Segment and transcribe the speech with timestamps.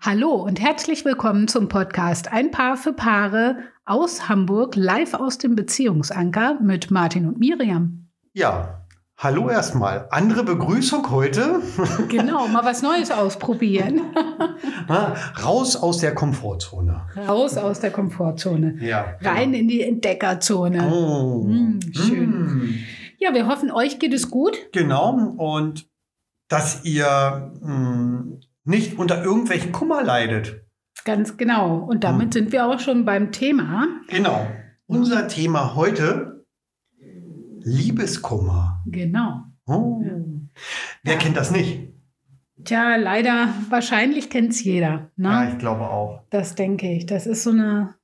[0.00, 5.56] Hallo und herzlich willkommen zum Podcast Ein Paar für Paare aus Hamburg, live aus dem
[5.56, 8.08] Beziehungsanker mit Martin und Miriam.
[8.32, 8.84] Ja,
[9.16, 10.06] hallo erstmal.
[10.10, 11.62] Andere Begrüßung heute.
[12.08, 14.02] Genau, mal was Neues ausprobieren.
[15.42, 17.06] Raus aus der Komfortzone.
[17.26, 18.76] Raus aus der Komfortzone.
[18.80, 19.16] Ja.
[19.22, 20.88] Rein in die Entdeckerzone.
[20.92, 21.44] Oh.
[21.44, 22.30] Mm, schön.
[22.30, 22.74] Mm.
[23.18, 24.56] Ja, wir hoffen, euch geht es gut.
[24.72, 25.10] Genau.
[25.36, 25.88] Und
[26.48, 30.62] dass ihr mm, nicht unter irgendwelchen Kummer leidet.
[31.04, 31.78] Ganz genau.
[31.78, 32.32] Und damit Hm.
[32.32, 33.86] sind wir auch schon beim Thema.
[34.08, 34.46] Genau.
[34.86, 36.44] Unser Thema heute:
[37.60, 38.82] Liebeskummer.
[38.86, 39.42] Genau.
[39.66, 40.02] Oh.
[40.04, 40.12] Ja.
[41.02, 41.88] Wer kennt das nicht?
[42.64, 45.10] Tja, leider, wahrscheinlich kennt es jeder.
[45.16, 45.28] Ne?
[45.28, 46.22] Ja, ich glaube auch.
[46.30, 47.06] Das denke ich.
[47.06, 47.94] Das ist so eine,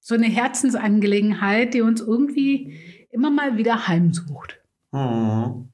[0.00, 4.60] so eine Herzensangelegenheit, die uns irgendwie immer mal wieder heimsucht.
[4.92, 5.68] Mhm.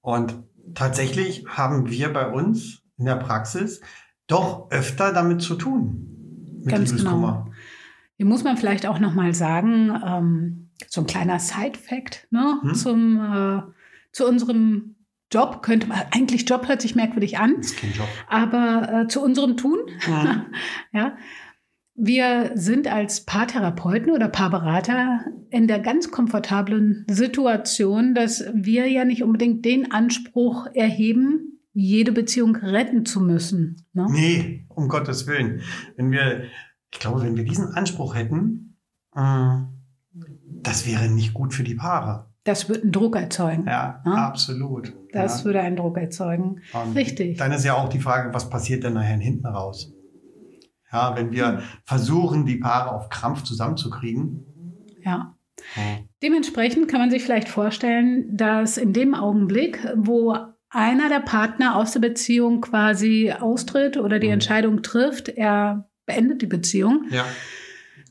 [0.00, 0.34] Und
[0.74, 3.80] tatsächlich haben wir bei uns in der Praxis
[4.26, 6.58] doch öfter damit zu tun.
[6.64, 7.46] Mit Ganz genau.
[8.16, 12.74] Hier muss man vielleicht auch noch mal sagen, ähm, so ein kleiner Side-Fact ne, Hm?
[12.74, 13.62] zum, äh,
[14.12, 14.96] zu unserem
[15.32, 15.62] Job.
[15.62, 18.08] Könnte man, eigentlich Job hört sich merkwürdig an, Das ist kein Job.
[18.28, 19.78] aber äh, zu unserem Tun.
[20.08, 20.42] Mhm.
[20.92, 21.16] Ja.
[21.98, 29.22] Wir sind als Paartherapeuten oder Paarberater in der ganz komfortablen Situation, dass wir ja nicht
[29.22, 33.84] unbedingt den Anspruch erheben, jede Beziehung retten zu müssen.
[33.92, 34.06] Ne?
[34.10, 35.60] Nee, um Gottes Willen.
[35.96, 36.44] Wenn wir,
[36.90, 38.78] ich glaube, wenn wir diesen Anspruch hätten,
[39.14, 39.58] äh,
[40.62, 42.30] das wäre nicht gut für die Paare.
[42.44, 43.66] Das wird einen Druck erzeugen.
[43.66, 44.12] Ja, Ja.
[44.14, 44.94] absolut.
[45.12, 45.44] Das ja.
[45.44, 46.62] würde einen Druck erzeugen.
[46.72, 47.36] Und richtig.
[47.36, 49.92] Dann ist ja auch die Frage, was passiert denn nachher hinten raus?
[50.90, 54.46] Ja, wenn wir versuchen, die Paare auf Krampf zusammenzukriegen.
[55.04, 55.36] Ja.
[55.74, 60.36] äh, Dementsprechend kann man sich vielleicht vorstellen, dass in dem Augenblick, wo
[60.70, 64.34] einer der Partner aus der Beziehung quasi austritt oder die Mhm.
[64.34, 67.24] Entscheidung trifft, er beendet die Beziehung, Ja,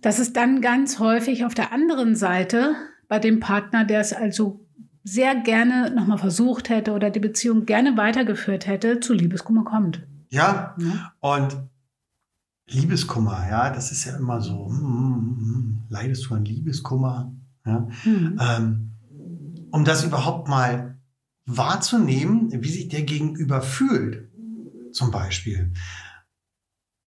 [0.02, 2.76] dass es dann ganz häufig auf der anderen Seite
[3.08, 4.66] bei dem Partner, der es also
[5.04, 10.02] sehr gerne nochmal versucht hätte oder die Beziehung gerne weitergeführt hätte, zu Liebeskummer kommt.
[10.30, 11.10] ja, Ne?
[11.20, 11.56] Und
[12.68, 17.32] Liebeskummer, ja, das ist ja immer so, hm, hm, leidest du an Liebeskummer?
[17.66, 17.88] Ja?
[18.04, 18.40] Hm.
[18.42, 18.92] Ähm,
[19.72, 20.98] um das überhaupt mal
[21.46, 24.30] wahrzunehmen, wie sich der Gegenüber fühlt,
[24.92, 25.72] zum Beispiel.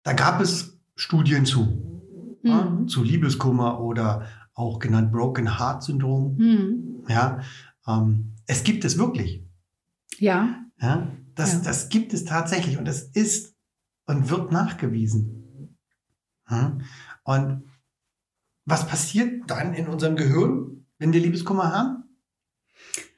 [0.04, 2.88] Da gab es Studien zu, ja, Mhm.
[2.88, 6.38] zu Liebeskummer oder auch genannt Broken Heart Syndrom.
[6.38, 7.04] Hm.
[7.08, 7.42] Ja,
[7.88, 9.44] ähm, es gibt es wirklich.
[10.18, 11.60] Ja, Ja, das, Ja.
[11.62, 13.56] das gibt es tatsächlich und es ist
[14.06, 15.76] und wird nachgewiesen.
[16.50, 16.78] Ja?
[17.24, 17.64] Und
[18.66, 22.04] was passiert dann in unserem Gehirn, wenn wir Liebeskummer haben?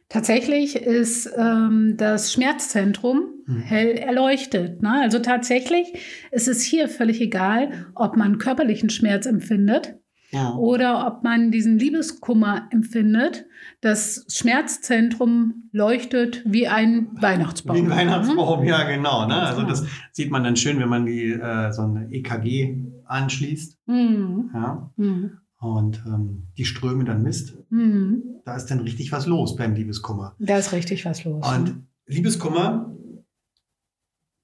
[0.09, 3.61] Tatsächlich ist ähm, das Schmerzzentrum Hm.
[3.61, 4.81] hell erleuchtet.
[4.81, 5.01] Ne?
[5.01, 5.93] Also tatsächlich
[6.31, 9.95] ist es hier völlig egal, ob man körperlichen Schmerz empfindet
[10.31, 10.53] Ja.
[10.55, 13.45] oder ob man diesen Liebeskummer empfindet.
[13.81, 17.75] Das Schmerzzentrum leuchtet wie ein Weihnachtsbaum.
[17.75, 18.67] Wie ein Weihnachtsbaum, Mhm.
[18.67, 19.27] ja genau.
[19.27, 19.35] Ne?
[19.35, 19.69] Also Genau.
[19.69, 24.51] das sieht man dann schön, wenn man die, äh, so eine EKG anschließt Mhm.
[24.53, 24.91] ja?
[24.97, 25.37] Mhm.
[25.59, 27.57] Und ähm, die Ströme dann misst.
[27.69, 28.41] Mhm.
[28.45, 30.35] Da ist dann richtig was los beim Liebeskummer.
[30.39, 31.45] Da ist richtig was los.
[31.47, 32.95] Und Liebeskummer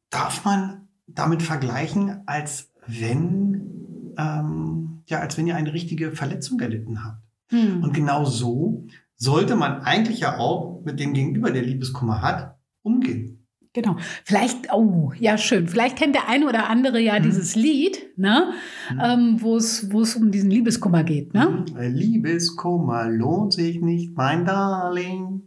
[0.10, 7.04] darf man damit vergleichen, als wenn, ähm, ja, als wenn ihr eine richtige Verletzung erlitten
[7.04, 7.22] habt.
[7.52, 7.84] Mhm.
[7.84, 13.35] Und genau so sollte man eigentlich ja auch mit dem Gegenüber, der Liebeskummer hat, umgehen.
[13.76, 13.98] Genau.
[14.24, 15.68] Vielleicht, oh, ja, schön.
[15.68, 17.24] Vielleicht kennt der eine oder andere ja Mhm.
[17.24, 18.54] dieses Lied, ne?
[18.92, 19.00] Mhm.
[19.04, 21.66] Ähm, wo es um diesen Liebeskummer geht, ne?
[21.70, 21.94] Mhm.
[21.94, 25.44] Liebeskummer lohnt sich nicht, mein Darling.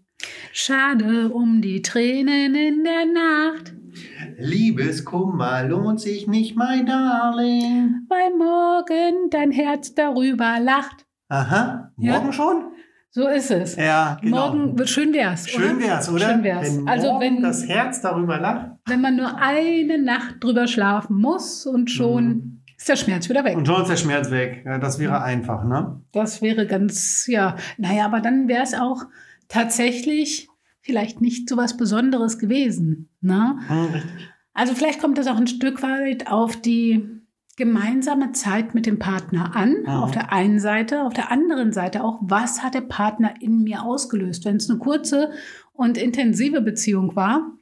[0.52, 3.72] Schade um die Tränen in der Nacht,
[4.38, 8.02] Liebeskummer lohnt sich nicht, mein Darling.
[8.08, 11.06] weil morgen dein Herz darüber lacht.
[11.28, 12.12] Aha, Ja.
[12.18, 12.64] morgen schon?
[13.10, 13.76] So ist es.
[13.76, 14.36] Ja, genau.
[14.52, 15.48] Morgen wird schön wär's.
[15.48, 15.86] Schön oder?
[15.86, 16.28] wär's, oder?
[16.30, 16.76] Schön wär's.
[16.76, 18.70] Wenn also wenn, das Herz darüber lacht.
[18.86, 22.60] wenn man nur eine Nacht drüber schlafen muss und schon Mhm.
[22.76, 23.56] ist der Schmerz wieder weg.
[23.56, 24.62] Und schon ist der Schmerz weg.
[24.66, 26.00] Ja, das wäre einfach, ne?
[26.12, 29.04] Das wäre ganz, ja, naja, aber dann wäre es auch
[29.48, 30.48] tatsächlich
[30.80, 33.08] vielleicht nicht so was Besonderes gewesen.
[33.20, 33.58] Ne?
[33.68, 34.10] Hm, richtig.
[34.54, 37.08] Also vielleicht kommt das auch ein Stück weit auf die
[37.58, 39.88] gemeinsame Zeit mit dem Partner an, Mhm.
[39.88, 43.82] auf der einen Seite, auf der anderen Seite auch, was hat der Partner in mir
[43.82, 44.44] ausgelöst?
[44.46, 45.30] Wenn es eine kurze
[45.74, 47.52] und intensive Beziehung war,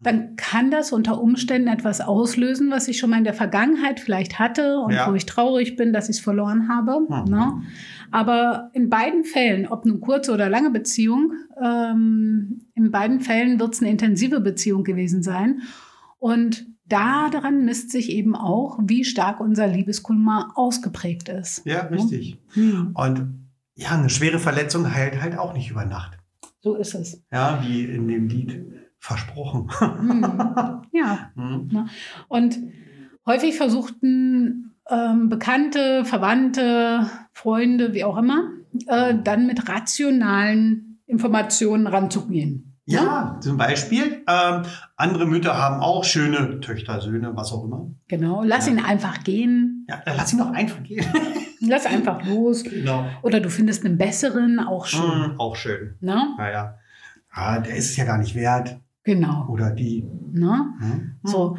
[0.00, 4.38] dann kann das unter Umständen etwas auslösen, was ich schon mal in der Vergangenheit vielleicht
[4.38, 5.10] hatte und Ja.
[5.10, 7.00] wo ich traurig bin, dass ich es verloren habe.
[7.00, 7.30] Mhm.
[7.30, 7.62] Ne?
[8.12, 13.74] Aber in beiden Fällen, ob eine kurze oder lange Beziehung, ähm, in beiden Fällen wird
[13.74, 15.62] es eine intensive Beziehung gewesen sein.
[16.20, 21.64] Und daran misst sich eben auch, wie stark unser Liebeskummer ausgeprägt ist.
[21.64, 22.38] Ja, richtig.
[22.52, 22.92] Hm.
[22.94, 26.18] Und ja, eine schwere Verletzung heilt halt auch nicht über Nacht.
[26.60, 27.22] So ist es.
[27.30, 28.64] Ja, wie in dem Lied
[28.98, 29.70] versprochen.
[29.78, 30.22] Hm.
[30.92, 31.30] Ja.
[31.36, 31.88] Hm.
[32.28, 32.58] Und
[33.24, 38.50] häufig versuchten ähm, Bekannte, Verwandte, Freunde, wie auch immer,
[38.86, 42.67] äh, dann mit rationalen Informationen ranzugehen.
[42.90, 44.24] Ja, zum Beispiel.
[44.26, 44.62] Ähm,
[44.96, 47.90] andere Mütter haben auch schöne Töchter, Söhne, was auch immer.
[48.08, 48.72] Genau, lass Ja.
[48.72, 51.04] ihn einfach gehen, Ja, dann lass ihn doch einfach gehen.
[51.60, 52.64] lass einfach los.
[52.64, 53.04] genau.
[53.22, 55.02] Oder du findest einen besseren, auch schön.
[55.32, 55.96] Hm, auch schön.
[56.00, 56.34] Ne?
[56.38, 56.78] Naja.
[57.36, 58.80] Ja, der ist es ja gar nicht wert.
[59.04, 59.46] Genau.
[59.48, 60.06] Oder die.
[60.32, 60.66] Ne?
[60.80, 61.16] Hm?
[61.24, 61.56] So,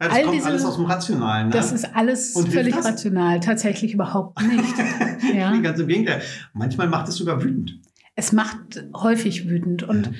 [0.00, 1.48] Ja, das all kommt diese- alles aus dem Rationalen.
[1.48, 1.52] Ne?
[1.52, 4.74] das ist alles Und völlig rational, tatsächlich überhaupt nicht.
[5.34, 5.56] ja.
[5.56, 6.22] Ganz im Gegenteil.
[6.52, 7.80] Manchmal macht es sogar wütend.
[8.14, 10.12] Es macht häufig wütend und Ja.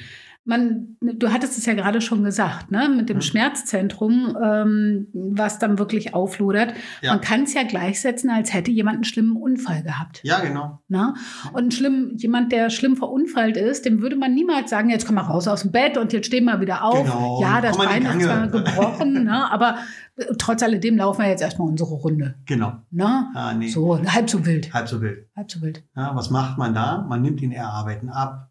[0.46, 3.22] Man, du hattest es ja gerade schon gesagt, ne, mit dem Mhm.
[3.22, 6.74] Schmerzzentrum, ähm, was dann wirklich auflodert.
[7.00, 7.12] Ja.
[7.12, 10.20] Man kann es ja gleichsetzen, als hätte jemand einen schlimmen Unfall gehabt.
[10.22, 10.80] Ja, genau.
[10.88, 11.14] Ne?
[11.54, 15.22] Und schlimm, jemand, der schlimm verunfallt ist, dem würde man niemals sagen, jetzt komm mal
[15.22, 17.02] raus aus dem Bett und jetzt steh mal wieder auf.
[17.04, 19.50] Genau, Ja, das komm Bein ist zwar gebrochen, ne?
[19.50, 19.78] aber
[20.16, 22.34] äh, trotz alledem laufen wir jetzt erstmal unsere Runde.
[22.46, 22.74] Genau.
[22.90, 23.30] Ne?
[23.34, 23.68] Ah, nee.
[23.68, 24.74] So, halb so wild.
[24.74, 25.26] Halb so wild.
[25.34, 25.82] Halb so wild.
[25.96, 27.04] Ja, was macht man da?
[27.08, 28.50] Man nimmt den Erarbeiten ab.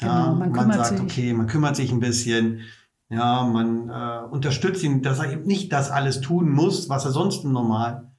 [0.00, 1.00] Ja, Genau, man man, sagt, sich.
[1.00, 2.60] okay, man kümmert sich ein bisschen.
[3.10, 7.12] Ja, man äh, unterstützt ihn, dass er eben nicht das alles tun muss, was er
[7.12, 8.10] sonst im, Normal,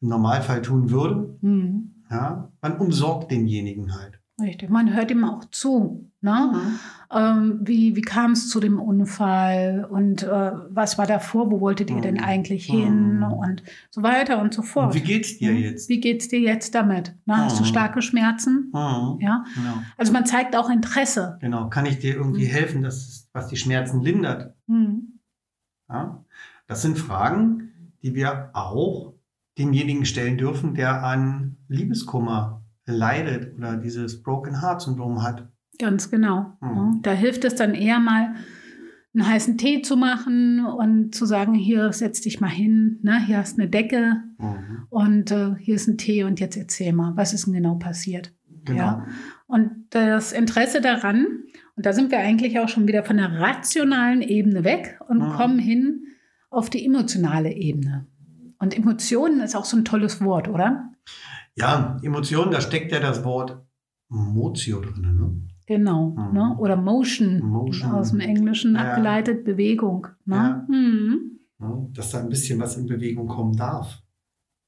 [0.00, 1.36] im Normalfall tun würde.
[1.40, 2.04] Hm.
[2.10, 4.20] Ja, man umsorgt denjenigen halt.
[4.40, 4.70] Richtig.
[4.70, 6.07] Man hört ihm auch zu.
[6.20, 6.52] Ne?
[7.12, 11.50] Ähm, wie wie kam es zu dem Unfall und äh, was war davor?
[11.50, 12.24] Wo wolltet ihr denn Mhm.
[12.24, 13.18] eigentlich hin?
[13.18, 13.22] Mhm.
[13.32, 14.86] Und so weiter und so fort.
[14.86, 15.58] Und wie geht's dir Mhm.
[15.58, 15.88] jetzt?
[15.88, 17.14] Wie geht's dir jetzt damit?
[17.24, 17.68] Na, hast du Mhm.
[17.68, 18.72] starke Schmerzen?
[18.74, 19.20] Mhm.
[19.20, 19.44] Ja.
[19.54, 19.74] Genau.
[19.96, 21.38] Also man zeigt auch Interesse.
[21.40, 21.68] genau.
[21.68, 22.50] Kann ich dir irgendwie Mhm.
[22.50, 24.54] helfen, dass was die Schmerzen lindert?
[24.66, 25.20] Mhm.
[25.88, 26.24] Ja?
[26.66, 29.14] Das sind Fragen, die wir auch
[29.56, 35.48] demjenigen stellen dürfen, der an Liebeskummer leidet oder dieses Broken Heart Syndrom hat.
[35.78, 36.56] Ganz genau.
[36.60, 36.68] Mhm.
[36.76, 36.92] Ja.
[37.02, 38.34] Da hilft es dann eher mal,
[39.14, 43.24] einen heißen Tee zu machen und zu sagen, hier setz dich mal hin, ne?
[43.26, 44.86] hier hast eine Decke Mhm.
[44.90, 48.32] und äh, hier ist ein Tee und jetzt erzähl mal, was ist denn genau passiert?
[48.64, 48.78] Genau.
[48.78, 49.06] Ja.
[49.46, 51.26] Und das Interesse daran,
[51.74, 55.30] und da sind wir eigentlich auch schon wieder von der rationalen Ebene weg und Mhm.
[55.32, 56.04] kommen hin
[56.50, 58.06] auf die emotionale Ebene.
[58.58, 60.92] Und Emotionen ist auch so ein tolles Wort, oder?
[61.56, 63.56] Ja, Emotionen, da steckt ja das Wort
[64.08, 65.00] Motio drin.
[65.02, 65.42] Ne?
[65.68, 66.16] Genau.
[66.16, 66.32] Mhm.
[66.34, 66.56] Ne?
[66.58, 67.90] Oder Motion, Motion.
[67.92, 68.80] aus dem Englischen Ja.
[68.80, 70.06] abgeleitet, Bewegung.
[70.24, 70.34] Ne?
[70.36, 70.66] Ja.
[70.68, 71.38] Mhm.
[71.92, 74.02] Dass da ein bisschen was in Bewegung kommen darf.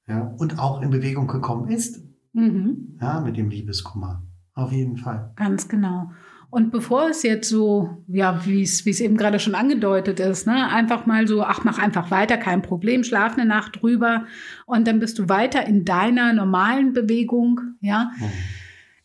[0.07, 2.05] Ja, und auch in Bewegung gekommen ist.
[2.33, 2.99] Mhm.
[3.01, 4.23] Ja, mit dem Liebeskummer.
[4.55, 5.33] Auf jeden Fall.
[5.37, 6.11] Ganz genau.
[6.51, 10.49] Und bevor es jetzt so, ja, wie es wie es eben gerade schon angedeutet ist,
[10.49, 14.25] ne, einfach mal so, ach, mach einfach weiter, kein Problem, schlaf eine Nacht drüber
[14.67, 18.11] und dann bist du weiter in deiner normalen Bewegung, ja.
[18.19, 18.25] Mhm.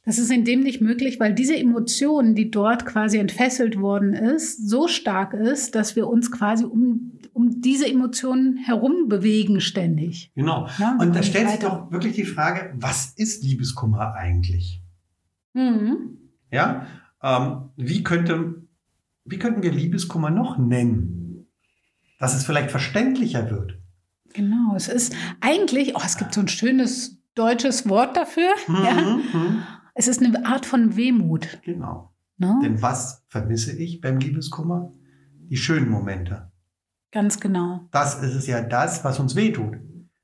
[0.06, 4.70] Das ist in dem nicht möglich, weil diese Emotion, die dort quasi entfesselt worden ist,
[4.70, 10.32] so stark ist, dass wir uns quasi um, um diese Emotionen herum bewegen ständig.
[10.36, 10.68] Genau.
[10.78, 14.84] Ja, Und da stellt sich doch wirklich die Frage, was ist Liebeskummer eigentlich?
[15.54, 16.18] Mhm.
[16.52, 16.86] Ja,
[17.24, 18.62] ähm, wie, könnte,
[19.26, 21.48] wie könnten wir Liebeskummer noch nennen?
[22.20, 23.80] Dass es vielleicht verständlicher wird.
[24.34, 28.54] Genau, es ist eigentlich, oh, es gibt so ein schönes deutsches Wort dafür.
[28.68, 29.20] Ja?
[29.96, 31.60] Es ist eine Art von Wehmut.
[31.64, 32.12] Genau.
[32.38, 32.60] Ne?
[32.64, 34.92] Denn was vermisse ich beim Liebeskummer?
[35.50, 36.52] Die schönen Momente.
[37.12, 37.88] Ganz genau.
[37.92, 39.74] Das ist es ja das, was uns wehtut.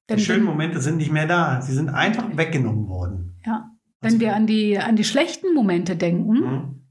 [0.09, 1.61] Denn Die schönen Momente sind nicht mehr da.
[1.61, 3.39] Sie sind einfach weggenommen worden.
[3.45, 3.69] ja,
[4.01, 6.81] wenn wir an die, an die schlechten Momente denken, Mhm.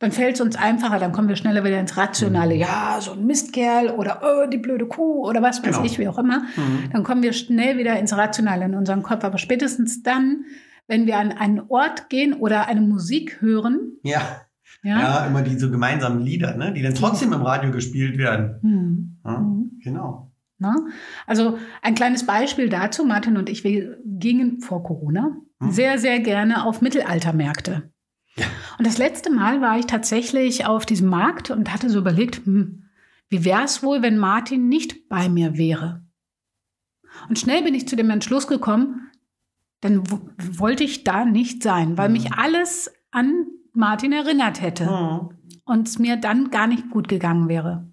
[0.00, 2.54] dann fällt es uns einfacher, dann kommen wir schneller wieder ins Rationale.
[2.54, 2.60] Mhm.
[2.62, 5.84] Ja, so ein Mistkerl oder oh, die blöde Kuh oder was weiß Genau.
[5.84, 6.40] ich, wie auch immer.
[6.56, 6.90] Mhm.
[6.92, 9.22] Dann kommen wir schnell wieder ins Rationale in unseren Kopf.
[9.22, 10.44] Aber spätestens dann,
[10.88, 14.20] wenn wir an einen Ort gehen oder eine Musik hören, Ja.
[14.82, 16.72] ja, ja, immer diese gemeinsamen Lieder, ne?
[16.72, 18.58] die dann trotzdem im Radio gespielt werden.
[18.62, 19.18] Hm.
[19.24, 19.80] Ja, Mhm.
[19.82, 20.32] Genau.
[20.58, 20.74] Ne?
[21.26, 25.70] Also ein kleines Beispiel dazu, Martin und ich, wir gingen vor Corona Hm.
[25.70, 27.90] sehr, sehr gerne auf Mittelaltermärkte.
[28.36, 28.44] Ja.
[28.78, 32.84] Und das letzte Mal war ich tatsächlich auf diesem Markt und hatte so überlegt, hm,
[33.28, 36.02] wie wäre es wohl, wenn Martin nicht bei mir wäre?
[37.28, 39.05] Und schnell bin ich zu dem Entschluss gekommen,
[39.80, 40.02] dann
[40.58, 42.12] wollte ich da nicht sein, weil Mhm.
[42.14, 45.30] mich alles an Martin erinnert hätte Mhm.
[45.64, 47.86] und es mir dann gar nicht gut gegangen wäre.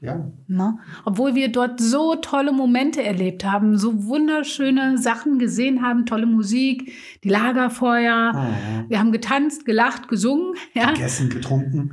[0.00, 0.22] Ja.
[0.48, 0.78] Ne?
[1.06, 6.92] Obwohl wir dort so tolle Momente erlebt haben, so wunderschöne Sachen gesehen haben, tolle Musik,
[7.22, 8.32] die Lagerfeuer.
[8.34, 8.90] Mhm.
[8.90, 10.54] Wir haben getanzt, gelacht, gesungen.
[10.74, 10.90] Ja?
[10.92, 11.92] Gegessen, getrunken.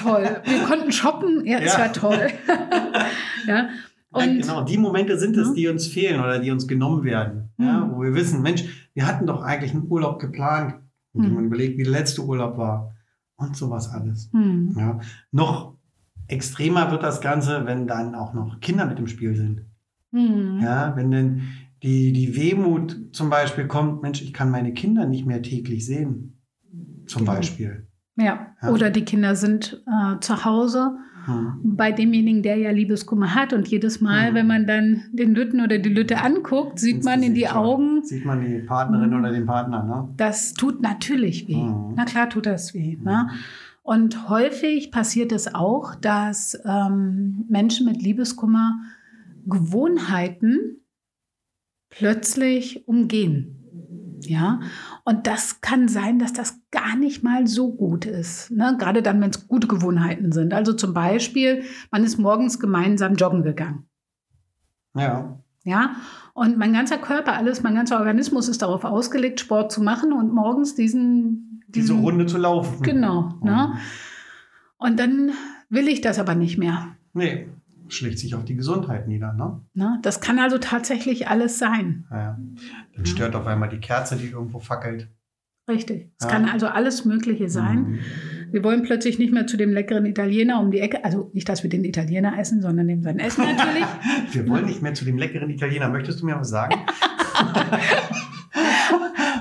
[0.00, 0.42] toll.
[0.44, 1.44] Wir konnten shoppen.
[1.44, 1.78] Ja, es Ja.
[1.80, 2.28] war toll.
[3.48, 3.68] ja.
[4.14, 7.50] Und ja, genau, die Momente sind es, die uns fehlen oder die uns genommen werden.
[7.58, 10.74] Ja, wo wir wissen, Mensch, wir hatten doch eigentlich einen Urlaub geplant.
[11.12, 11.34] Und Mhm.
[11.34, 12.94] man überlegt, wie der letzte Urlaub war.
[13.36, 14.30] Und sowas alles.
[14.32, 14.74] Hm.
[14.78, 15.00] Ja.
[15.32, 15.74] Noch
[16.28, 19.62] extremer wird das Ganze, wenn dann auch noch Kinder mit im Spiel sind.
[20.12, 20.60] Hm.
[20.62, 21.42] Ja, wenn denn
[21.82, 26.40] die, die Wehmut zum Beispiel kommt, Mensch, ich kann meine Kinder nicht mehr täglich sehen.
[27.06, 27.34] Zum Genau.
[27.34, 27.86] Beispiel.
[28.16, 28.46] Ja.
[28.62, 28.70] Ja.
[28.70, 31.76] Oder die Kinder sind äh, zu Hause Hm.
[31.76, 33.52] bei demjenigen, der ja Liebeskummer hat.
[33.52, 34.34] Und jedes Mal, Mhm.
[34.34, 37.56] wenn man dann den Lütten oder die Lütte anguckt, sieht Ins man in die Gesicht.
[37.56, 39.18] Augen, Sieht man die Partnerin Mhm.
[39.18, 40.08] oder den Partner, ne?
[40.16, 41.56] das tut natürlich weh.
[41.56, 41.94] Mhm.
[41.96, 42.96] Na klar tut das weh.
[43.02, 43.28] Ne?
[43.82, 48.78] Und häufig passiert es auch, dass ähm, Menschen mit Liebeskummer
[49.46, 50.78] Gewohnheiten
[51.90, 53.53] plötzlich umgehen.
[54.26, 54.60] Ja,
[55.04, 58.50] und das kann sein, dass das gar nicht mal so gut ist.
[58.50, 58.76] Ne?
[58.78, 60.54] Gerade dann, wenn es gute Gewohnheiten sind.
[60.54, 63.86] Also zum Beispiel, man ist morgens gemeinsam joggen gegangen.
[64.96, 65.38] Ja.
[65.64, 65.96] Ja,
[66.34, 70.32] und mein ganzer Körper, alles, mein ganzer Organismus ist darauf ausgelegt, Sport zu machen und
[70.32, 72.82] morgens diesen, Diese diesen Runde zu laufen.
[72.82, 73.72] Genau, ne?
[74.76, 75.32] Und dann
[75.70, 76.96] will ich das aber nicht mehr.
[77.14, 77.46] Nee,
[77.88, 79.60] schlägt sich auf die Gesundheit nieder, ne?
[79.74, 79.98] Ne?
[80.02, 82.04] Das kann also tatsächlich alles sein.
[82.10, 82.38] Ja, ja.
[82.96, 85.08] Dann stört auf einmal die Kerze, die irgendwo fackelt.
[85.68, 86.10] Richtig.
[86.18, 86.30] Es Ja.
[86.32, 87.78] kann also alles Mögliche sein.
[87.78, 87.98] Mhm.
[88.52, 91.04] Wir wollen plötzlich nicht mehr zu dem leckeren Italiener um die Ecke.
[91.04, 93.84] Also nicht, dass wir den Italiener essen, sondern dem sein Essen natürlich.
[94.32, 95.88] Wir wollen nicht mehr zu dem leckeren Italiener.
[95.88, 96.74] Möchtest du mir was sagen?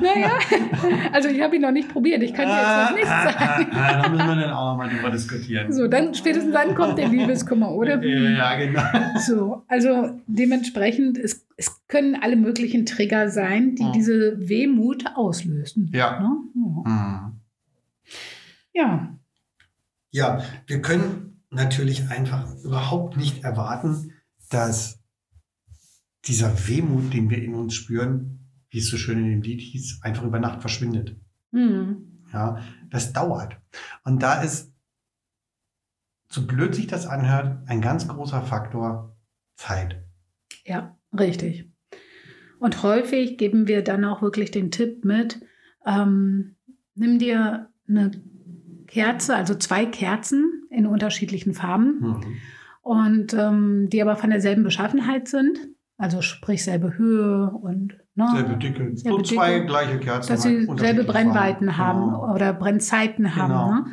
[0.03, 0.31] naja,
[1.13, 2.22] also ich habe ihn noch nicht probiert.
[2.22, 3.67] Ich kann dir jetzt noch nichts Ah, sagen.
[3.72, 5.72] ah, ah, da müssen wir dann auch noch mal drüber diskutieren.
[5.72, 8.03] So, dann spätestens dann kommt der Liebeskummer, oder?
[8.03, 8.81] Ja, genau.
[9.19, 13.91] So, also dementsprechend, es, es können alle möglichen Trigger sein, die Mhm.
[13.93, 15.89] diese Wehmut auslösen.
[15.93, 16.19] Ja.
[16.19, 16.29] Ne?
[16.86, 16.91] Ja.
[16.91, 17.39] Mhm.
[18.74, 19.10] ja.
[20.12, 24.12] Ja, wir können natürlich einfach überhaupt nicht erwarten,
[24.51, 25.00] dass
[26.25, 28.42] dieser Wehmut, den wir in uns spüren,
[28.73, 31.15] wie es so schön in dem Lied hieß, einfach über Nacht verschwindet.
[31.51, 32.23] Hm.
[32.33, 33.55] Ja, das dauert.
[34.03, 34.73] Und da ist,
[36.27, 39.15] so blöd sich das anhört, ein ganz großer Faktor
[39.55, 40.03] Zeit.
[40.65, 41.69] Ja, richtig.
[42.59, 45.39] Und häufig geben wir dann auch wirklich den Tipp mit,
[45.85, 46.55] ähm,
[46.95, 48.09] nimm dir eine
[48.87, 52.37] Kerze, also zwei Kerzen in unterschiedlichen Farben Mhm.
[52.81, 55.59] und ähm, die aber von derselben Beschaffenheit sind,
[55.97, 58.91] also sprich selbe Höhe und ne, Selbe Dicke.
[58.96, 59.65] Selbe so zwei Dicke.
[59.67, 60.32] gleiche Kerzen.
[60.32, 61.77] dass sie selbe Brennweiten Farben.
[61.77, 62.34] haben Genau.
[62.34, 63.50] oder Brennzeiten haben.
[63.50, 63.74] Genau.
[63.74, 63.86] Ne?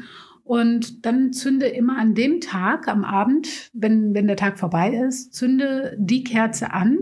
[0.44, 5.32] Und dann zünde immer an dem Tag, am Abend, wenn, wenn der Tag vorbei ist,
[5.32, 6.98] zünde die Kerze an,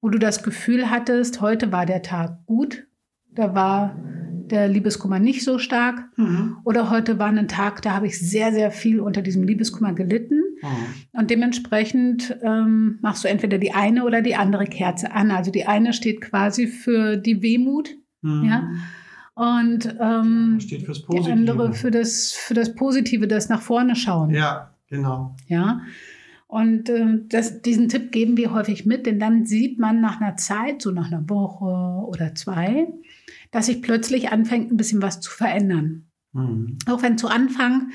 [0.00, 2.86] wo du das Gefühl hattest, heute war der Tag gut,
[3.32, 3.96] da war
[4.50, 6.04] der Liebeskummer nicht so stark.
[6.16, 6.58] Mhm.
[6.64, 10.40] Oder heute war ein Tag, da habe ich sehr, sehr viel unter diesem Liebeskummer gelitten.
[10.62, 11.18] Mhm.
[11.18, 15.30] Und dementsprechend ähm, machst du entweder die eine oder die andere Kerze an.
[15.30, 17.90] Also die eine steht quasi für die Wehmut
[18.22, 18.44] Mhm.
[18.44, 18.68] Ja.
[19.34, 21.32] und ähm, Steht fürs die Positive.
[21.32, 24.30] andere für das, für das Positive, das nach vorne schauen.
[24.30, 25.36] Ja, genau.
[25.46, 25.82] Ja.
[26.54, 30.36] Und ähm, das, diesen Tipp geben wir häufig mit, denn dann sieht man nach einer
[30.36, 32.86] Zeit, so nach einer Woche oder zwei,
[33.50, 36.12] dass sich plötzlich anfängt, ein bisschen was zu verändern.
[36.32, 36.78] Mhm.
[36.88, 37.90] Auch wenn zu Anfang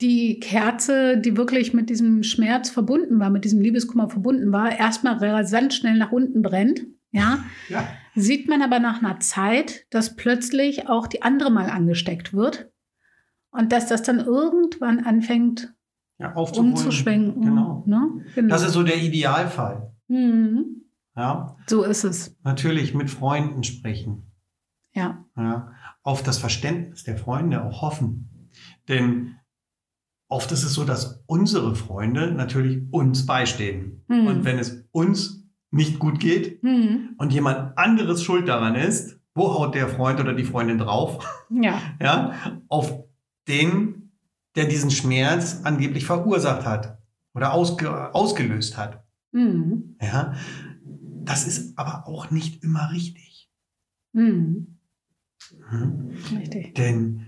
[0.00, 5.18] die Kerze, die wirklich mit diesem Schmerz verbunden war, mit diesem Liebeskummer verbunden war, erstmal
[5.18, 6.86] rasant schnell nach unten brennt.
[7.10, 7.86] Ja, Ja.
[8.14, 12.70] sieht man aber nach einer Zeit, dass plötzlich auch die andere mal angesteckt wird
[13.50, 15.74] und dass das dann irgendwann anfängt
[16.18, 16.72] ja aufzuholen.
[16.72, 17.42] umzuschwenken.
[17.42, 17.84] Genau.
[17.86, 18.24] Ne?
[18.34, 18.48] genau.
[18.48, 19.92] Das ist so der Idealfall.
[20.08, 20.74] mhm.
[21.16, 22.36] Ja, So ist es.
[22.44, 24.30] natürlich mit Freunden sprechen.
[24.94, 25.24] Ja.
[25.36, 25.72] Ja,
[26.04, 28.48] auf das Verständnis der Freunde auch hoffen.
[28.88, 29.34] Denn
[30.28, 34.04] oft ist es so, dass unsere Freunde natürlich uns beistehen.
[34.06, 34.26] Mhm.
[34.28, 37.14] Und wenn es uns nicht gut geht Mhm.
[37.18, 41.24] und jemand anderes schuld daran ist, wo haut der Freund oder die Freundin drauf?
[41.50, 41.80] Ja.
[42.00, 42.32] Ja,
[42.68, 42.94] auf
[43.48, 44.07] den,
[44.58, 46.98] der diesen Schmerz angeblich verursacht hat
[47.32, 49.04] oder ausge ausgelöst hat.
[49.30, 49.96] Mhm.
[50.02, 50.34] Ja,
[51.24, 53.50] das ist aber auch nicht immer richtig.
[54.12, 54.78] Mhm.
[55.70, 56.10] Hm?
[56.36, 56.74] Richtig.
[56.74, 57.26] Denn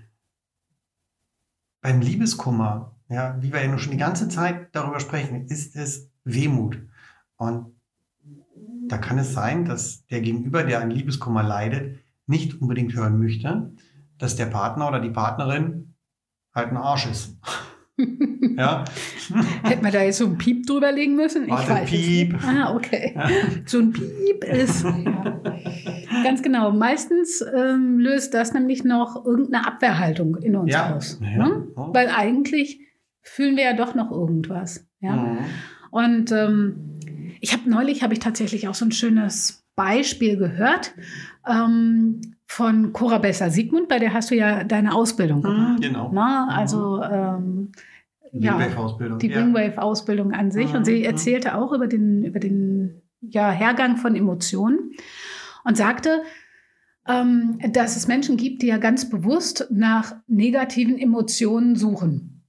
[1.80, 6.10] beim Liebeskummer, ja, wie wir ja nun schon die ganze Zeit darüber sprechen, ist es
[6.24, 6.80] Wehmut.
[7.36, 7.76] Und
[8.88, 13.72] da kann es sein, dass der Gegenüber, der an Liebeskummer leidet, nicht unbedingt hören möchte,
[14.18, 15.89] dass der Partner oder die Partnerin
[16.60, 17.36] halt ein Arsch ist.
[18.56, 18.84] ja.
[19.62, 21.44] Hätten wir da jetzt so ein Piep drüber legen müssen?
[21.44, 22.32] Ich Warte, weiß Piep.
[22.32, 22.44] nicht.
[22.44, 23.14] Ah, okay.
[23.66, 24.84] So ein Piep ist.
[24.84, 25.40] Ja.
[26.24, 26.72] Ganz genau.
[26.72, 30.94] Meistens ähm, löst das nämlich noch irgendeine Abwehrhaltung in uns Ja.
[30.94, 31.20] aus.
[31.20, 31.48] Ja.
[31.48, 31.68] Ne?
[31.76, 31.90] Ja.
[31.92, 32.80] Weil eigentlich
[33.22, 34.86] fühlen wir ja doch noch irgendwas.
[35.00, 35.12] Ja?
[35.16, 35.38] Mhm.
[35.90, 36.98] Und ähm,
[37.40, 40.94] ich habe neulich habe ich tatsächlich auch so ein schönes Beispiel gehört
[41.46, 42.20] ähm,
[42.52, 45.78] von Cora Besser Siegmund, bei der hast du ja deine Ausbildung gemacht.
[45.78, 46.10] Mhm, Genau.
[46.12, 47.70] Na, also ähm,
[48.32, 49.18] ja, Wingwave-Ausbildung.
[49.20, 49.36] die ja.
[49.38, 50.74] Wingwave-Ausbildung an sich.
[50.74, 51.04] Und Mhm, sie mhm.
[51.04, 54.90] erzählte auch über den, über den ja, Hergang von Emotionen
[55.62, 56.22] und sagte,
[57.06, 62.42] ähm, dass es Menschen gibt, die ja ganz bewusst nach negativen Emotionen suchen.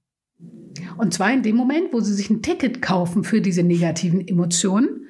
[0.96, 5.06] Und zwar in dem Moment, wo sie sich ein Ticket kaufen für diese negativen Emotionen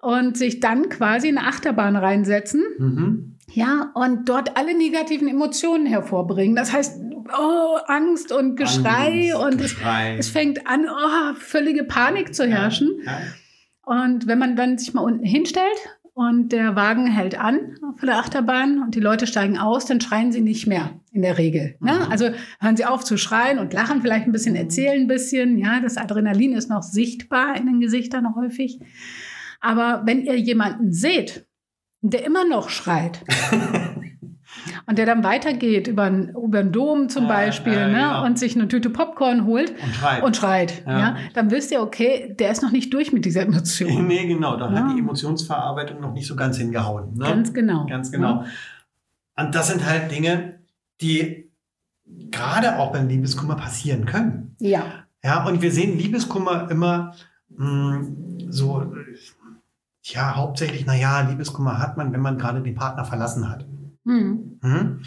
[0.00, 3.28] und sich dann quasi in eine Achterbahn reinsetzen Mhm.
[3.54, 6.56] Ja, und dort alle negativen Emotionen hervorbringen.
[6.56, 7.00] Das heißt,
[7.38, 10.16] oh, Angst und Geschrei Angst, und es, Geschrei.
[10.18, 12.90] es fängt an, oh, völlige Panik zu herrschen.
[13.04, 13.20] Ja.
[13.84, 15.66] Und wenn man dann sich mal unten hinstellt
[16.14, 20.30] und der Wagen hält an von der Achterbahn und die Leute steigen aus, dann schreien
[20.30, 21.76] sie nicht mehr in der Regel.
[21.80, 21.92] Ne?
[21.92, 22.10] Mhm.
[22.12, 22.30] Also
[22.60, 25.58] hören sie auf zu schreien und lachen vielleicht ein bisschen, erzählen ein bisschen.
[25.58, 28.80] Ja, das Adrenalin ist noch sichtbar in den Gesichtern häufig.
[29.60, 31.46] Aber wenn ihr jemanden seht,
[32.02, 33.20] der immer noch schreit
[34.86, 37.94] und der dann weitergeht über einen, über einen Dom zum Ja, Beispiel ja, ne?
[37.94, 38.24] genau.
[38.26, 40.22] und sich eine Tüte Popcorn holt Und schreit.
[40.22, 40.98] und schreit, Ja.
[40.98, 41.16] ja.
[41.34, 44.06] dann wisst ihr, okay, der ist noch nicht durch mit dieser Emotion.
[44.08, 44.56] nee, genau.
[44.56, 44.84] Da Ja.
[44.84, 47.14] hat die Emotionsverarbeitung noch nicht so ganz hingehauen.
[47.16, 47.24] Ne?
[47.24, 47.86] Ganz genau.
[47.86, 48.44] Ganz genau.
[49.36, 50.58] Und das sind halt Dinge,
[51.00, 51.50] die
[52.30, 54.54] gerade auch beim Liebeskummer passieren können.
[54.58, 54.82] Ja.
[55.24, 57.14] Ja, und wir sehen Liebeskummer immer
[57.56, 58.02] mh,
[58.50, 58.86] so, äh,
[60.02, 63.66] ja, hauptsächlich, naja, Liebeskummer hat man, wenn man gerade den Partner verlassen hat.
[64.04, 64.58] Hm.
[64.62, 65.02] Mhm.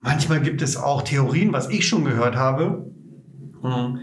[0.00, 2.92] Manchmal gibt es auch Theorien, was ich schon gehört habe.
[3.62, 4.00] Mhm.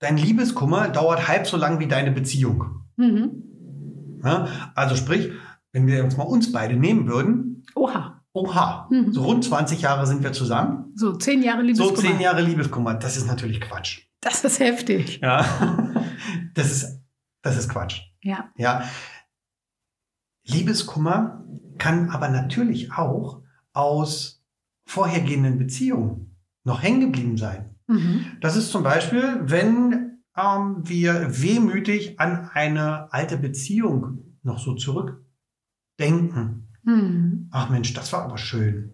[0.00, 2.82] Dein Liebeskummer dauert halb so lang wie deine Beziehung.
[2.96, 4.20] Mhm.
[4.24, 4.48] Ja?
[4.74, 5.30] Also sprich,
[5.72, 8.20] wenn wir uns mal uns beide nehmen würden, Oha.
[8.32, 9.12] oha, Mhm.
[9.12, 10.92] so rund 20 Jahre sind wir zusammen.
[10.96, 11.96] So zehn Jahre So Liebeskummer.
[11.98, 14.00] zehn Jahre Liebeskummer, das ist natürlich Quatsch.
[14.20, 15.20] Das ist heftig.
[15.22, 15.44] Ja,
[16.54, 17.00] das ist,
[17.42, 18.00] das ist Quatsch.
[18.22, 18.50] Ja.
[18.56, 18.82] Ja.
[20.46, 21.44] Liebeskummer
[21.78, 24.42] kann aber natürlich auch aus
[24.86, 27.74] vorhergehenden Beziehungen noch hängen geblieben sein.
[27.86, 28.26] Mhm.
[28.40, 36.68] Das ist zum Beispiel, wenn ähm, wir wehmütig an eine alte Beziehung noch so zurückdenken.
[36.82, 37.48] Mhm.
[37.50, 38.90] Ach Mensch, das war aber schön.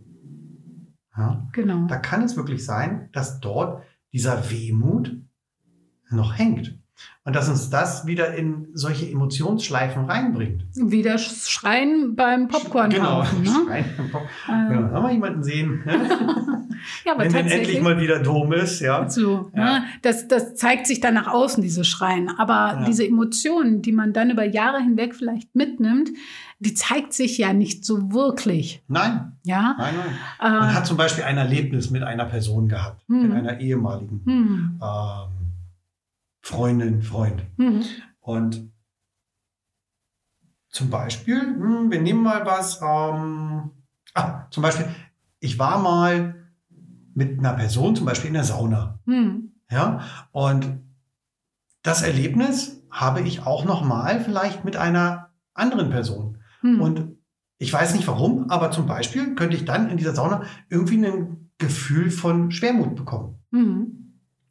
[1.16, 1.86] Ja, Genau.
[1.86, 3.82] da kann es wirklich sein, dass dort
[4.12, 5.16] dieser Wehmut
[6.10, 6.79] noch hängt.
[7.24, 10.64] Und dass uns das wieder in solche Emotionsschleifen reinbringt.
[10.74, 13.20] Wieder Schreien beim Popcorn Genau.
[13.20, 13.42] kaufen.
[13.44, 13.50] Ne?
[13.66, 14.22] Schreien im Kopf.
[14.48, 15.92] Äh, Ja, haben wir jemanden sehen, ne?
[17.04, 19.06] ja, aber wenn denn endlich mal wieder Dom ist, ja.
[19.08, 19.64] So, Ja.
[19.80, 19.84] ne?
[20.02, 22.30] das, das zeigt sich dann nach außen, diese Schreien.
[22.38, 22.84] Aber Ja.
[22.86, 26.08] diese Emotionen, die man dann über Jahre hinweg vielleicht mitnimmt,
[26.58, 28.82] die zeigt sich ja nicht so wirklich.
[28.88, 29.76] Nein, Ja.
[29.78, 29.94] nein,
[30.38, 30.60] nein.
[30.60, 33.22] Man Äh, hat zum Beispiel ein Erlebnis mit einer Person gehabt, Hm.
[33.28, 35.39] mit einer ehemaligen hm, ähm,
[36.50, 37.44] Freundin, Freund.
[37.58, 37.80] hm,
[38.18, 38.72] Und
[40.68, 43.70] zum Beispiel, hm, wir nehmen mal was, ähm,
[44.14, 44.86] ah, zum Beispiel,
[45.38, 46.34] ich war mal
[47.14, 48.98] mit einer Person, zum Beispiel in der Sauna.
[49.06, 50.00] hm, Ja,
[50.32, 50.80] und
[51.82, 56.38] das Erlebnis habe ich auch noch mal vielleicht mit einer anderen Person.
[56.62, 56.80] hm.
[56.80, 57.16] Und
[57.58, 61.50] ich weiß nicht warum, aber zum Beispiel könnte ich dann in dieser Sauna irgendwie ein
[61.58, 63.38] Gefühl von Schwermut bekommen.
[63.52, 63.99] Hm.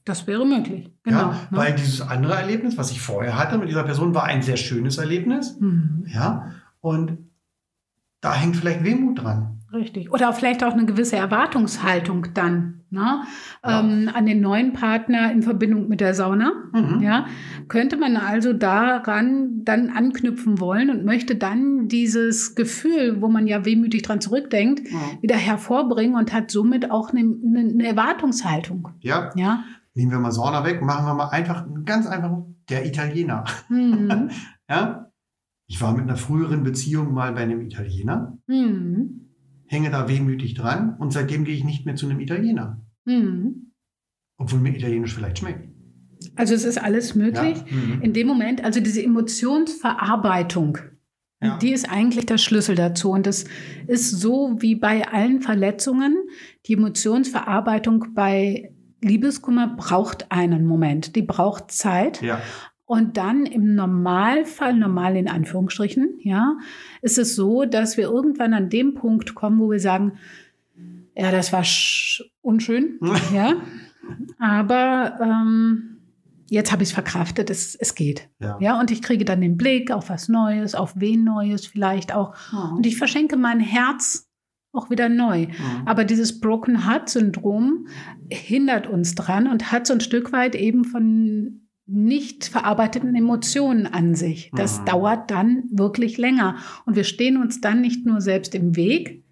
[0.09, 0.91] Das wäre möglich.
[1.03, 1.19] Genau.
[1.19, 1.57] ja, ne?
[1.57, 4.97] weil dieses andere Erlebnis, was ich vorher hatte mit dieser Person, war ein sehr schönes
[4.97, 5.55] Erlebnis.
[5.59, 6.03] Hm.
[6.07, 7.19] Ja, und
[8.19, 9.59] da hängt vielleicht Wehmut dran.
[9.71, 10.11] Richtig.
[10.11, 13.21] Oder vielleicht auch eine gewisse Erwartungshaltung dann ne?
[13.63, 13.79] Ja.
[13.81, 16.51] ähm, an den neuen Partner in Verbindung mit der Sauna.
[16.73, 17.01] Mhm.
[17.01, 17.27] Ja,
[17.67, 23.63] könnte man also daran dann anknüpfen wollen und möchte dann dieses Gefühl, wo man ja
[23.65, 24.97] wehmütig dran zurückdenkt, Ja.
[25.21, 28.89] wieder hervorbringen und hat somit auch eine, eine, eine Erwartungshaltung.
[29.01, 29.63] ja, Ja.
[29.99, 33.43] Nehmen wir mal Sauna weg, machen wir mal einfach, ganz einfach, der Italiener.
[33.67, 34.29] Hm.
[34.69, 35.11] Ja,
[35.67, 39.31] ich war mit einer früheren Beziehung mal bei einem Italiener, Hm.
[39.67, 42.79] hänge da wehmütig dran und seitdem gehe ich nicht mehr zu einem Italiener.
[43.07, 43.71] Hm.
[44.37, 45.67] Obwohl mir Italienisch vielleicht schmeckt.
[46.35, 47.57] Also es ist alles möglich.
[47.57, 47.75] Ja.
[47.75, 48.01] Mhm.
[48.01, 50.77] In dem Moment, also diese Emotionsverarbeitung,
[51.41, 51.57] Ja.
[51.57, 53.11] die ist eigentlich der Schlüssel dazu.
[53.11, 53.45] Und das
[53.87, 56.17] ist so wie bei allen Verletzungen.
[56.67, 61.15] Die Emotionsverarbeitung bei Liebeskummer braucht einen Moment.
[61.15, 62.21] Die braucht Zeit.
[62.21, 62.41] Ja,
[62.85, 66.57] Und dann im Normalfall, normal in Anführungsstrichen, ja,
[67.01, 70.13] ist es so, dass wir irgendwann an dem Punkt kommen, wo wir sagen,
[71.15, 72.99] ja, das war sch- unschön,
[73.33, 73.55] ja.
[74.39, 75.97] Aber ähm,
[76.49, 78.29] jetzt habe ich es verkraftet, es, es geht.
[78.39, 78.57] Ja.
[78.59, 82.33] Ja, und ich kriege dann den Blick auf was Neues, auf wen Neues vielleicht auch.
[82.51, 82.77] Mhm.
[82.77, 84.28] Und ich verschenke mein Herz
[84.71, 85.47] auch wieder neu.
[85.47, 85.53] Mhm.
[85.85, 87.87] Aber dieses Broken Heart Syndrom
[88.29, 94.13] hindert uns dran und hat so ein Stück weit eben von nicht verarbeiteten Emotionen an
[94.13, 94.51] sich.
[94.55, 94.85] Das Mhm.
[94.85, 96.57] dauert dann wirklich länger.
[96.85, 99.25] Und wir stehen uns dann nicht nur selbst im Weg,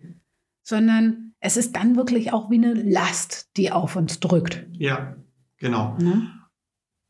[0.63, 4.65] sondern es ist dann wirklich auch wie eine Last, die auf uns drückt.
[4.73, 5.17] ja,
[5.57, 5.95] genau.
[6.01, 6.31] Ne?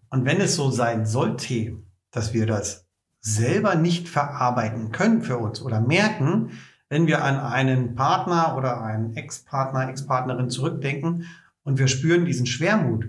[0.10, 1.78] Und wenn es so sein sollte,
[2.12, 2.86] dass wir das
[3.20, 6.52] selber nicht verarbeiten können für uns oder merken,
[6.90, 11.26] wenn wir an einen Partner oder einen Ex-Partner, Ex-Partnerin zurückdenken
[11.64, 13.06] und wir spüren diesen Schwermut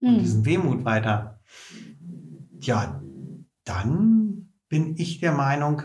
[0.00, 0.18] und Hm.
[0.20, 1.40] diesen Wehmut weiter,
[2.60, 3.02] ja,
[3.64, 5.82] dann bin ich der Meinung,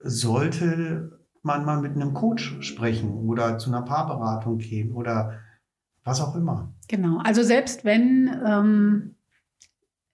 [0.00, 5.38] sollte man mal mit einem Coach sprechen oder zu einer Paarberatung gehen oder
[6.04, 6.72] was auch immer.
[6.88, 7.18] Genau.
[7.18, 9.14] Also selbst wenn ähm,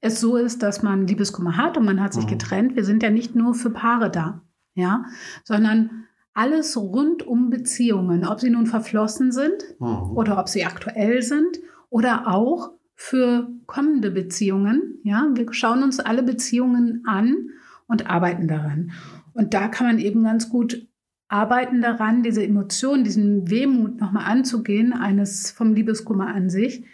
[0.00, 2.30] es so ist, dass man Liebeskummer hat und man hat sich Mhm.
[2.30, 4.42] getrennt, wir sind ja nicht nur für Paare da,
[4.74, 5.04] ja,
[5.44, 10.16] sondern alles rund um Beziehungen, ob sie nun verflossen sind Mhm.
[10.16, 11.58] oder ob sie aktuell sind
[11.90, 14.98] oder auch für kommende Beziehungen.
[15.04, 17.50] Ja, wir schauen uns alle Beziehungen an
[17.86, 18.92] und arbeiten daran.
[19.32, 20.88] Und da kann man eben ganz gut
[21.28, 26.84] arbeiten daran, diese Emotionen, diesen Wehmut nochmal anzugehen, eines vom Liebeskummer an sich.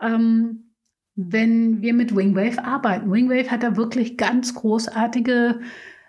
[0.00, 0.72] Ähm,
[1.14, 3.10] wenn wir mit Wingwave arbeiten.
[3.10, 5.60] Wingwave hat da wirklich ganz großartige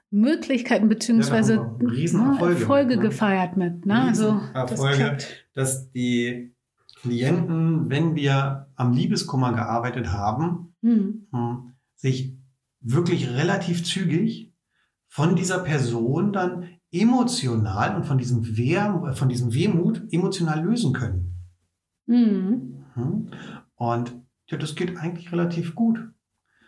[0.10, 3.10] Möglichkeiten beziehungsweise Ja, wir ne, Riesenerfolge Erfolge mit, ne?
[3.10, 3.86] gefeiert mit.
[3.86, 4.02] Ne?
[4.02, 4.98] Also das Riesenerfolge.
[4.98, 5.48] klappt.
[5.54, 6.54] dass die
[7.02, 11.28] Klienten, wenn wir am Liebeskummer gearbeitet haben, Hm.
[11.32, 12.38] hm, sich
[12.80, 14.54] wirklich relativ zügig
[15.08, 21.34] von dieser Person dann emotional und von diesem, Wehr, von diesem Wehmut emotional lösen können.
[22.08, 22.86] Hm.
[22.93, 23.32] Hm?
[23.76, 24.13] Und
[24.48, 26.00] ja, das geht eigentlich relativ gut.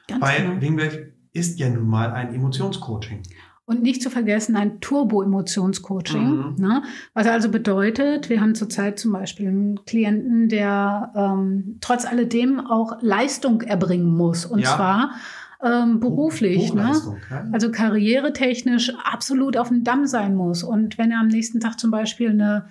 [0.08, 0.62] Ganz Weil genau.
[0.62, 3.22] Wingwave ist ja nun mal ein Emotionscoaching.
[3.66, 6.24] Und nicht zu vergessen ein Turbo-Emotionscoaching.
[6.24, 6.56] Mhm.
[6.58, 6.82] Ne?
[7.14, 12.98] Was also bedeutet, wir haben zurzeit zum Beispiel einen Klienten, der ähm, trotz alledem auch
[13.02, 14.46] Leistung erbringen muss.
[14.46, 14.76] Und Ja.
[14.76, 15.12] zwar
[15.64, 16.74] ähm, beruflich.
[16.74, 16.94] Ne?
[17.30, 17.48] Ja?
[17.52, 20.64] Also karrieretechnisch absolut auf dem Damm sein muss.
[20.64, 22.66] Und wenn er am nächsten Tag zum Beispiel eine,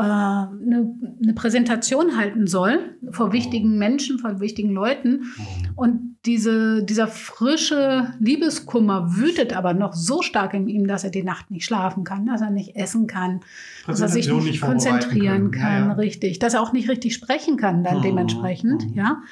[0.00, 5.68] eine, eine Präsentation halten soll vor wichtigen Menschen, vor wichtigen Leuten, Mhm.
[5.76, 11.22] und diese, dieser frische Liebeskummer wütet aber noch so stark in ihm, dass er die
[11.22, 13.40] Nacht nicht schlafen kann, dass er nicht essen kann,
[13.86, 15.92] dass er sich nicht, vorbereiten konzentrieren kann, Ja, ja.
[15.92, 18.94] richtig, dass er auch nicht richtig sprechen kann dann Mhm, dementsprechend, mhm.
[18.96, 19.22] ja.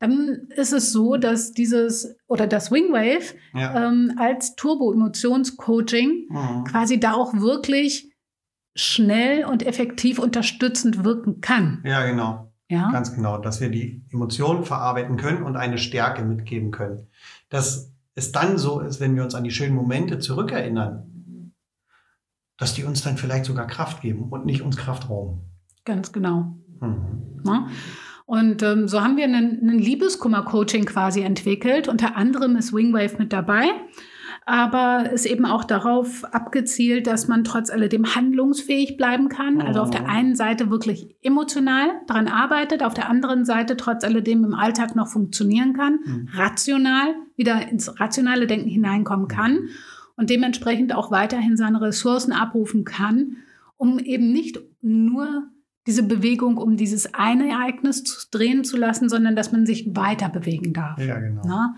[0.00, 3.88] Dann ist es so, dass dieses oder das Wingwave Ja.
[3.88, 6.64] ähm, als Turbo-Emotions-Coaching Mhm.
[6.64, 8.07] quasi da auch wirklich
[8.74, 11.82] schnell und effektiv unterstützend wirken kann.
[11.84, 12.52] ja, genau.
[12.70, 17.06] Ja, Ganz genau, dass wir die Emotionen verarbeiten können und eine Stärke mitgeben können.
[17.48, 21.54] Dass es dann so ist, wenn wir uns an die schönen Momente zurückerinnern,
[22.58, 25.40] dass die uns dann vielleicht sogar Kraft geben und nicht uns Kraft rauben.
[25.84, 26.58] ganz genau.
[26.80, 27.40] Mhm.
[27.42, 27.68] Ne?
[28.26, 31.88] Und ähm, so haben wir einen, einen Liebeskummer-Coaching quasi entwickelt.
[31.88, 33.64] Unter anderem ist Wingwave mit dabei,
[34.48, 39.60] aber ist eben auch darauf abgezielt, dass man trotz alledem handlungsfähig bleiben kann.
[39.60, 40.06] Also auf der Mhm.
[40.08, 45.08] einen Seite wirklich emotional dran arbeitet, auf der anderen Seite trotz alledem im Alltag noch
[45.08, 46.28] funktionieren kann, Mhm.
[46.32, 49.68] rational wieder ins rationale Denken hineinkommen kann
[50.16, 53.36] und dementsprechend auch weiterhin seine Ressourcen abrufen kann,
[53.76, 55.44] um eben nicht nur
[55.86, 60.28] diese Bewegung um dieses eine Ereignis zu drehen zu lassen, sondern dass man sich weiter
[60.28, 60.98] bewegen darf.
[60.98, 61.42] Ja, genau.
[61.46, 61.74] Na?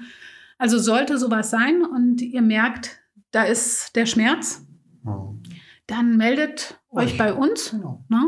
[0.61, 3.01] Also sollte sowas sein und ihr merkt,
[3.33, 4.67] da ist der Schmerz,
[5.03, 5.43] Mhm.
[5.87, 7.19] dann meldet euch Euch.
[7.19, 7.71] bei uns.
[7.71, 8.05] Genau.
[8.09, 8.21] Ne?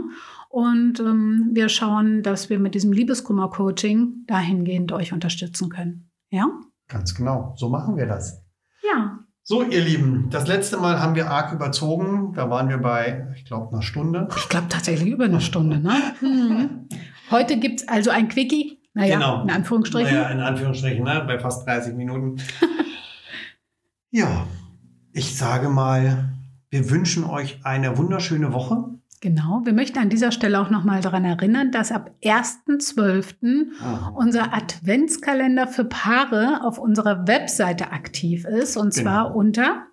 [0.48, 6.10] Und ähm, wir schauen, dass wir mit diesem Liebeskummer-Coaching dahingehend euch unterstützen können.
[6.30, 6.46] Ja?
[6.88, 7.52] Ganz genau.
[7.58, 8.42] So machen wir das.
[8.82, 9.18] Ja.
[9.42, 12.32] So, ihr Lieben, das letzte Mal haben wir arg überzogen.
[12.34, 14.28] Da waren wir bei, ich glaube, einer Stunde.
[14.36, 15.78] Ich glaube tatsächlich über eine Stunde.
[15.80, 15.92] Ne?
[16.22, 16.88] Mhm.
[17.30, 18.78] Heute gibt es also ein Quickie.
[18.94, 19.42] Naja, Genau.
[19.42, 20.14] in Anführungsstrichen.
[20.14, 21.22] Naja, in Anführungsstrichen, ne?
[21.26, 22.36] bei fast 30 Minuten.
[24.10, 24.46] ja,
[25.12, 26.30] ich sage mal,
[26.70, 28.84] wir wünschen euch eine wunderschöne Woche.
[29.20, 29.62] Genau.
[29.64, 33.66] Wir möchten an dieser Stelle auch nochmal daran erinnern, dass ab 1.12.
[34.16, 38.76] unser Adventskalender für Paare auf unserer Webseite aktiv ist.
[38.76, 39.38] Und zwar Genau.
[39.38, 39.86] unter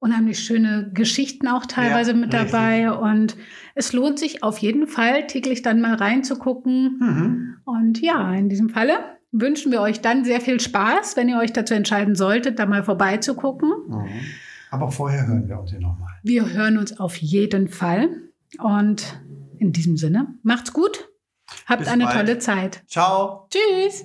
[0.01, 2.51] unheimlich schöne Geschichten auch teilweise Ja, mit richtig.
[2.51, 2.91] dabei.
[2.93, 3.37] Und
[3.75, 6.99] es lohnt sich auf jeden Fall, täglich dann mal reinzugucken.
[6.99, 7.57] Mhm.
[7.65, 8.99] Und ja, in diesem Falle
[9.31, 12.83] wünschen wir euch dann sehr viel Spaß, wenn ihr euch dazu entscheiden solltet, da mal
[12.83, 13.71] vorbeizugucken.
[13.89, 14.09] Mhm.
[14.71, 16.13] Aber vorher hören wir uns hier nochmal.
[16.23, 18.09] Wir hören uns auf jeden Fall.
[18.59, 19.21] Und
[19.59, 21.09] in diesem Sinne, macht's gut.
[21.67, 22.17] Habt Bis eine bald.
[22.17, 22.83] tolle Zeit.
[22.87, 23.49] Ciao.
[23.51, 24.05] Tschüss.